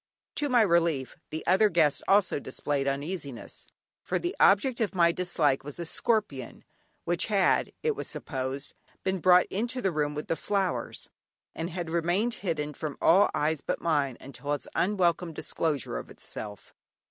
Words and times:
To 0.37 0.49
my 0.49 0.63
relief 0.63 1.15
the 1.29 1.45
other 1.45 1.69
guests 1.69 2.01
also 2.07 2.39
displayed 2.39 2.87
uneasiness, 2.87 3.67
for 4.01 4.17
the 4.17 4.35
object 4.39 4.81
of 4.81 4.95
my 4.95 5.11
dislike 5.11 5.63
was 5.63 5.79
a 5.79 5.85
scorpion, 5.85 6.63
which 7.03 7.27
had, 7.27 7.71
it 7.83 7.95
was 7.95 8.07
supposed, 8.07 8.73
been 9.03 9.19
brought 9.19 9.45
into 9.51 9.79
the 9.79 9.91
room 9.91 10.15
with 10.15 10.25
the 10.27 10.35
flowers, 10.35 11.11
and 11.53 11.69
had 11.69 11.91
remained 11.91 12.33
hidden 12.41 12.73
from 12.73 12.97
all 12.99 13.29
eyes 13.35 13.61
but 13.61 13.79
mine 13.79 14.17
until 14.19 14.53
its 14.53 14.67
unwelcome 14.73 15.33
disclosure 15.33 15.97
of 15.99 16.09
itself. 16.09 16.73